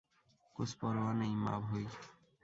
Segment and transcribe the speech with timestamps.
[0.55, 1.91] কুছ পরোয়া নেই, মাভৈঃ।